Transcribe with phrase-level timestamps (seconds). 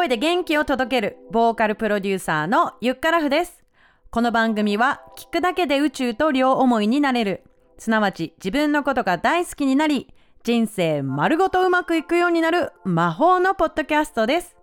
[0.00, 3.62] 声で元気を届けるボーカルプロデューサーのゆっからふです。
[4.10, 7.44] この番組は聞くだけで宇宙と両思いになれる。
[7.76, 10.08] すなわち自分のことが大好きになり、
[10.42, 14.56] 人生丸ごとうまくいくようになる魔法のポッドキャストです。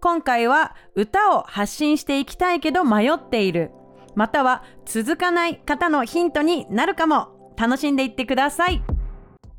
[0.00, 3.70] 今回は歌を発信していきたいけど迷っている。
[4.16, 7.54] または続かない方のヒントになるかも。
[7.56, 8.82] 楽しんでいってください。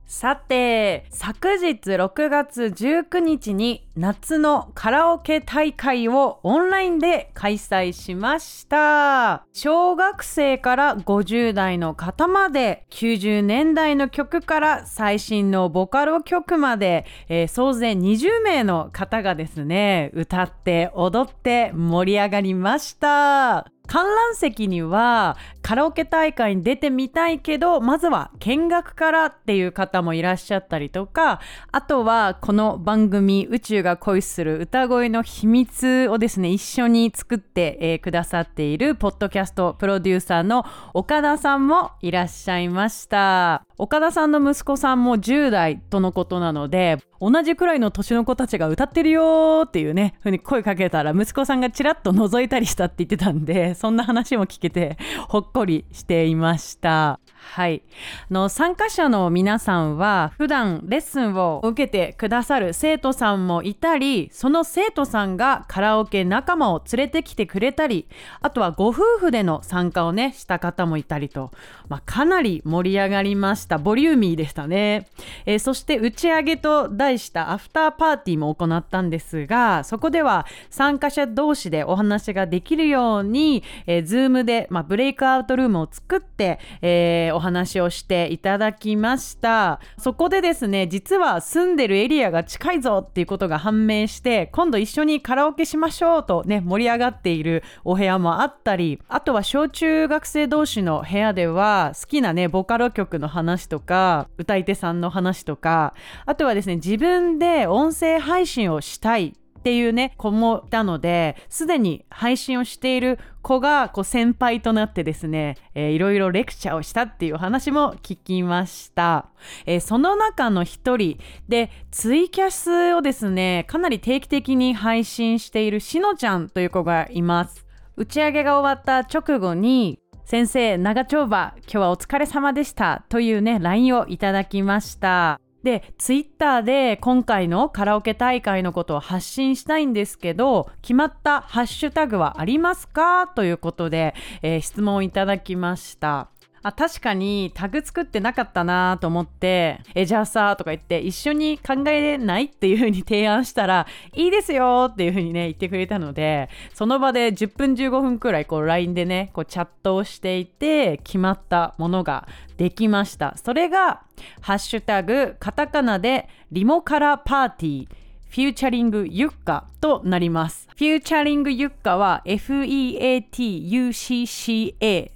[0.08, 9.46] さて、昨日6月19日に夏のカラオケ大会をオンラインで開催しました。
[9.52, 23.75] 小学生から50代の方まで、90年代の曲から最新のボカロ曲まで、えー総勢20名の方がですね、歌って踊って盛り上がりました。
[23.88, 43.66] 観覧席にはカラオケ大会に出てみたいけどまずは見学からっていう方もいらっしゃったりとかあとはこの番組宇宙が恋する歌声の秘密をですね一緒に作って、えーくださっているポッドキャストプロデューサーの岡田さんもいらっしゃいました。
[43.78, 57.20] 岡田さんの息子さんも10代とのことなので同じくらいの年の子たちが歌ってるよっていうねふうに声かけたら息子さんがちらっと覗いたりしたって言ってたんでそんな話も聞けてほっこりしていました。
[57.54, 57.84] はい。
[58.32, 68.08] の参加者の皆さんは普段レッスンを受けてくださる生徒さんもいたりその生徒さんがカラオケ仲間を連れてきてくれたり
[68.42, 71.52] あとはご夫婦での参加をねした方もいたりと、
[71.88, 73.65] まあ、かなり盛り上がりました。
[73.66, 75.08] したボリューミーでしたね、
[75.46, 89.80] えーそして打ち上げと題したアフターパーティーも行ったんですがそこでは参加者同士でお話ができるように、えー、Zoom で、まあ、ブレイクアウトルームを作って、えーお話をしていただきました。
[89.98, 105.94] そこでですね実は住んでるエリアが近いぞっていうことが判明して今度一緒にカラオケしましょうとね盛り上がっているお部屋もあったりあとは小中学生同士の部屋では好きなねボカロ曲の話とか歌い手さんの話とか
[106.26, 119.30] あとはですね自分で音声配信をしたいっていうね子もいたのですでに配信をしている子がこう先輩となってですね、えーいろいろレクチャーをしたっていう話も聞きました、
[119.66, 121.18] えーその中の一人
[121.50, 127.66] でツイキャスをですねかなり定期的に配信しているしのちゃんという子がいます。
[127.98, 135.40] 打ち上げが終わった直後に先生長丁場今日はお疲れ様でしたというね LINE をいただきました。
[135.64, 143.28] でツイッターで今回のカラオケ大会のことを発信したいんですけど決まったハッシュタグはありますか？
[143.36, 146.30] ということで、えー質問をいただきました。
[146.66, 162.28] あ確かにタグ作ってなかったなと思ってえじゃあさとか言って一緒に考えれないっていう風に提案したらいいですよっていう風にね言ってくれたのでその場で10分15分くらいこう LINE でねこうチャットをしていて決まったものが
[162.58, 163.36] できました。
[163.38, 164.02] それが
[164.42, 168.05] ハッシュタグカタカナでリモカラパーティー
[168.36, 170.68] フューチャリングユッカとなります。
[170.76, 173.22] フューチャリングユッカは FEATUCCA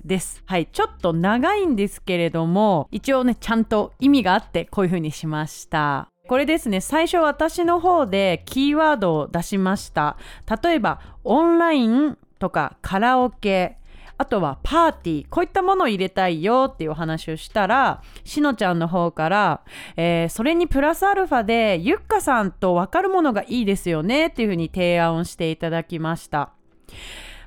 [0.05, 0.41] です。
[0.45, 0.67] はい。
[0.67, 6.07] ちょっと長いんですけれども、一応ね、ちゃんと意味があってこういう風にしました。
[6.29, 10.15] これですね、最初私の方でキーワードを出しました。
[10.63, 13.78] 例えば、オンラインとかカラオケ、
[14.19, 19.61] あとはパーティー、こういったものを入れたいよっていうお話をしたら、しのちゃんの方から、
[19.95, 26.51] えーそれにプラスアルファで、ゆっかさんと分かるものがいいですよねっていうふうに提案をしていただきました。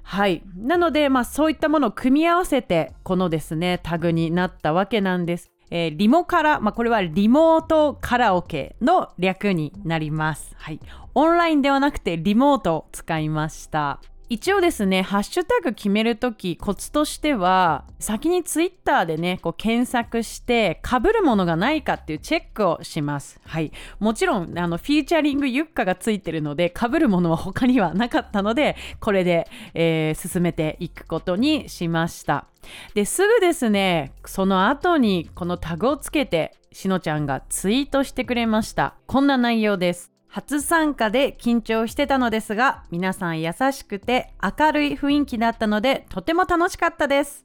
[0.03, 0.43] はい。
[0.57, 5.51] なので、まあそういったものを組み合わせて、このですね、タグになったわけなんです。
[5.71, 10.55] えーリモカラ、まあこれはリモートカラオケの略になります。
[10.57, 10.81] はい。
[11.15, 14.01] オンラインではなくてリモートを使いました。
[14.33, 23.39] 一応ですね、ハッシュタグ決めるとき、コツとしては、先にツイッターでね、こう検索して、被るものがないかっていうチェックをします。
[23.45, 23.73] はい。
[24.01, 32.47] もちろん、あの、フィーチャリングユッカがついてるので、被るものは他にはなかったので、これで、えー進めていくことにしました。
[32.95, 38.95] で、すぐですね、その後にこのタグをつけて、しのちゃんがツイートしてくれました。
[39.07, 40.12] こんな内容です。
[40.33, 47.45] 初参加で緊張してたのですが、皆さん優しくて明るい雰囲気だったので、とても楽しかったです。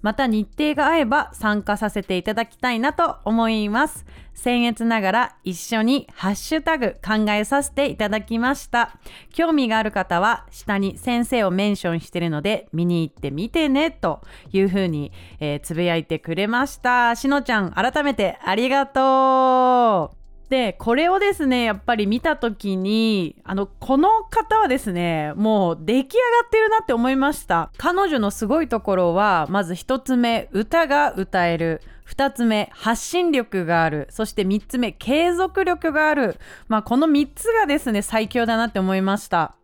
[0.00, 4.06] また日程が合えば参加させていただきたいなと思います。
[4.34, 8.96] 僭越ながら一緒にハッシュタグ考えさせていただきました。
[9.34, 17.14] 興味がある方は下に先生をメンションしてるので見に行ってみてねというふうに、えつぶやいてくれました。
[17.14, 20.21] しのちゃん改めてありがとう
[20.52, 27.70] でこれをですねやっぱり見た時にあのこの方はですねもう出来上がってるなって思いました。
[27.78, 31.80] 彼女のすごいところはまず1つ目歌が歌える。
[32.06, 34.08] 2つ目発信力がある。
[34.10, 36.36] そして3つ目継続力がある。
[36.68, 39.54] まあこの3つがですね最強だなって思いました。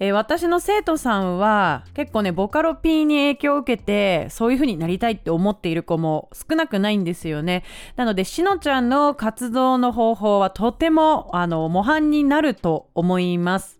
[0.00, 7.64] えー、私の生徒さんは結構ねボカロ P に影響を受けてそういう風になりたいって思っている子も少なくないんですよね。
[7.96, 13.78] なのでしのちゃんの活動の方法はとてもあの模範になると思います。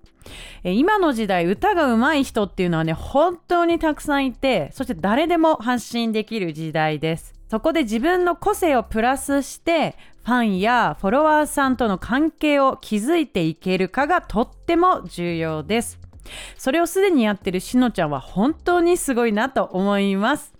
[0.65, 7.35] 今の時代歌が上手い人っていうのはね本当にたくさんいてそして誰でも発信できる時代です。
[7.49, 16.07] そこで自分の個性をプラスしてファンやフォロワーさんとの関係を築いていけるかがとっても重要です。
[16.56, 20.58] それをすでにやってるしのちゃんは本当にすごいなと思います。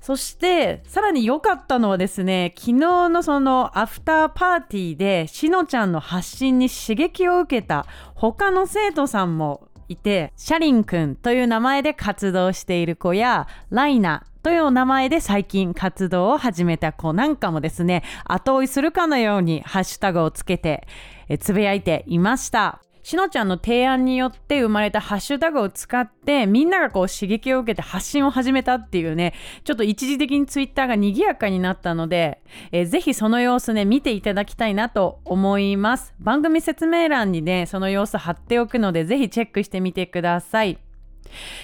[0.00, 7.84] そしてさらに良かったのはですね昨日のそのアフターパーティーでしのちゃんの発信に刺激を受けた
[8.14, 20.86] 他の生徒さんもいてシャリンくんという名前で活動している子やライナという名前で最近活動を始めた子なんかもですね後追いするかのようにハッシュタグをつけて
[21.40, 22.80] つぶやいていました。
[23.08, 29.32] しのちゃんの提案によって生まれたハッシュタグを使ってみんながこう刺激を受けて発信を始めたっていうね
[29.64, 36.12] ちょっと一時的にツイッターが賑やかになったので、えー、ぜひその様子ね見ていただきたいなと思います。
[36.20, 40.78] 番組説明欄にねその様子貼っておくのでぜひチェックしてみてください。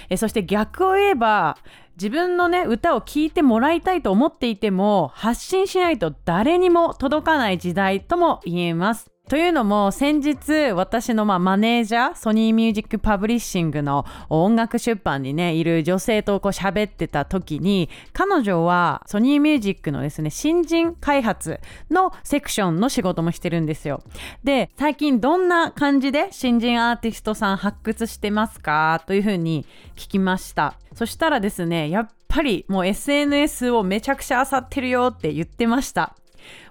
[0.09, 1.59] えそして逆を言えば
[1.95, 9.14] 自分のね歌を聴いてもらいたいと思っていても発信しないと誰にも届かない時代とも言えます。
[9.27, 24.03] というのも先日私のまあマネージャーソニーミュージックパブリッシングの音楽出版にねいる女性とこう喋ってた時に彼女はソニーミュージックのですね新人開発のセクションの仕事もしてるんですよ。
[24.43, 30.75] で最近どんな感じで新人アーティストさん発掘してますかというふうに聞きました。
[30.93, 36.15] そしたらですねやっぱりもう SNS をめちゃくちゃ漁ってるよって言ってました。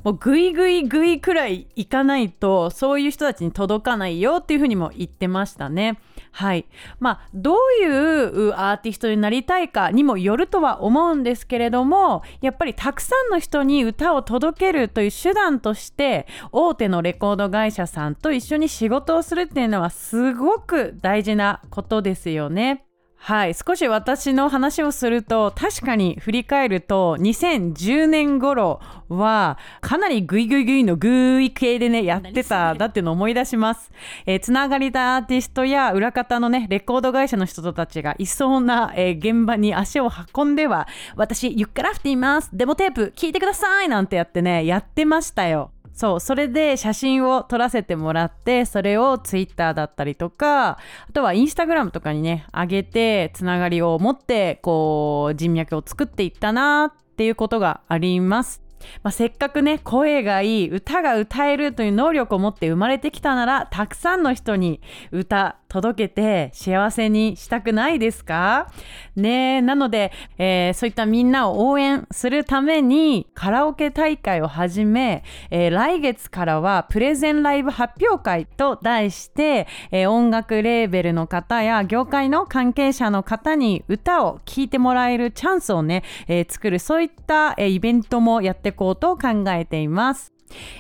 [0.02, 5.98] もうグイグイグイくらいいかないとそういう人たちに届かないよっていうふうにも言ってましたね。
[6.32, 6.66] はい。
[7.00, 22.84] まあどういうアーティストになりたいかにもよるとは思うんですけれどもやっぱりたくさんの人に歌を届けるという手段として大手のレコード会社さんと一緒に仕事をするっていうのはすごく大事なことですよね。
[23.26, 33.90] はい、少し私の話をすると確かに振り返ると2010年頃はかなりグイグイグイのグイ系でねやってただっていうのを思い出します、
[34.26, 40.86] えー、つながりたアーティストや裏方のねレコード会社の人たちがいそうな、えー、現場に足を運んでは
[41.16, 42.50] 私ゆっからふています。
[42.52, 43.88] デモテープ聞いてください。
[43.88, 45.70] なんてやってねやってましたよ。
[45.94, 50.78] そうそれで写真を撮らせてもらってそれをツイッターだったりとかあ
[51.12, 58.64] とはインスタグラムとかにね上げてつながりを持ってこう人脈を作っていったなっていうことがあります。
[59.02, 64.80] まあ、せっかくね声がいい歌が歌えるという能力を持って生まれてきたならたくさんの人に
[65.10, 68.70] 歌届けて幸せにしたくないですか？
[69.16, 90.33] ねなので、えー、そういったみんなを応援するためにカラオケ大会をはじめ、えー、来月からはプレゼンライブ発表会と題して、えー、音楽レーベルの方や業界の関係者の方に歌を聴いてもらえるチャンスをね、え作るそういった、えイベントもやっていこうと考えています。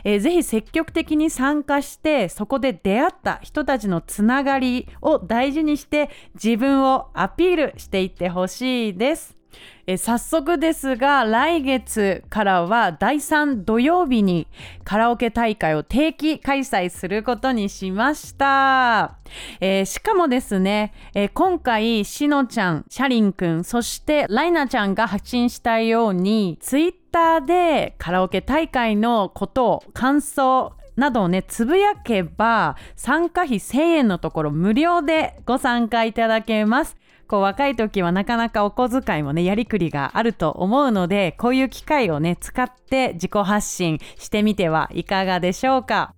[0.04, 9.36] えー、ぜひ積極的に参加してそこで出会った人たちのつながりを大事にして自分をアピールしていってほしいです。
[9.86, 14.46] え早速ですが来月からは第3土曜日に
[14.82, 19.18] カラオケ大会を定期開催することにしました、
[19.60, 36.96] えー、しかもですね、えー、今回しのちゃんシャリンくんそしてライナちゃんが発信したようにツイッターでカラオケ大会のことを感想などをねつぶやけば参加費1000円のところ無料でご参加いただけます
[37.28, 46.16] こう若い時はなかなかお小遣いもねやりくりがあると思うのでこういう機会をね使って自己発信してみてはいかがでしょうか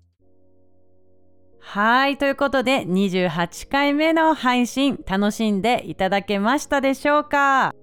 [1.60, 2.16] はい。
[2.16, 7.74] ということで、28回目の配信、楽しんでいただけましたでしょうか？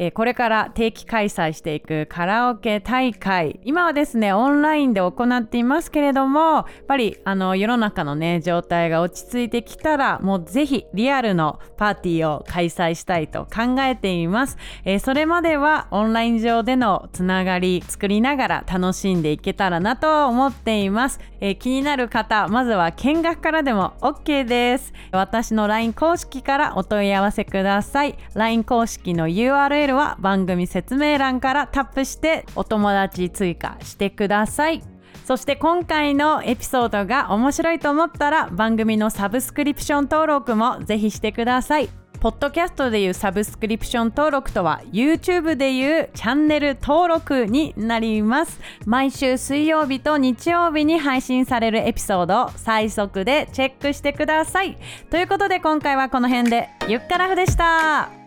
[0.00, 3.60] えーこれから定期開催していくカラオケ大会。
[3.64, 24.92] 今はですねオンラインで行っていますけれどもやっぱりあの世の中のね状態が落ち着いてきたらもうぜひリアルのパーティーを開催したいと考えています、えーそれまではオンライン上でのつながり作りながら楽しんでいけたらなと思っています、えー気になる方まずは見学からでも OK です。
[25.10, 28.16] 私の LINE 公式からお問い合わせください。
[28.34, 34.82] LINE 公式の URL は番組説明欄からタップしてお友達追加してください。
[35.24, 41.88] そして今回のエピソードが面白いと思ったら番組のサブスクリプション登録もぜひしてください。
[42.20, 48.60] ポッドキャストでいうサブスクリプション登録とは YouTube でいうチャンネル登録になります。
[48.86, 54.76] 毎週水曜日と日曜日に配信されるエピソードを最速でチェックしてください。
[55.10, 56.68] ということで今回はこの辺で。
[56.88, 58.17] ゆっからふでした。